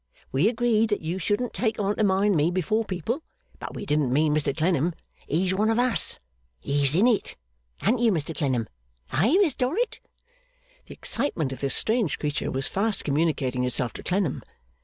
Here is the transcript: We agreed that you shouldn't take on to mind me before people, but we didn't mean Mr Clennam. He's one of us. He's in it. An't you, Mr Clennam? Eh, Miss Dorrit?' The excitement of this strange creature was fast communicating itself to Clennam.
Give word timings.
We 0.31 0.49
agreed 0.49 0.89
that 0.89 1.03
you 1.03 1.19
shouldn't 1.19 1.53
take 1.53 1.79
on 1.79 1.97
to 1.97 2.03
mind 2.03 2.35
me 2.35 2.49
before 2.49 2.83
people, 2.83 3.21
but 3.59 3.75
we 3.75 3.85
didn't 3.85 4.11
mean 4.11 4.33
Mr 4.33 4.51
Clennam. 4.57 4.95
He's 5.27 5.53
one 5.53 5.69
of 5.69 5.77
us. 5.77 6.17
He's 6.59 6.95
in 6.95 7.05
it. 7.05 7.37
An't 7.83 7.99
you, 7.99 8.11
Mr 8.11 8.35
Clennam? 8.35 8.67
Eh, 9.13 9.37
Miss 9.39 9.53
Dorrit?' 9.53 9.99
The 10.87 10.95
excitement 10.95 11.51
of 11.53 11.59
this 11.59 11.75
strange 11.75 12.17
creature 12.17 12.49
was 12.49 12.67
fast 12.67 13.05
communicating 13.05 13.63
itself 13.63 13.93
to 13.93 14.01
Clennam. 14.01 14.41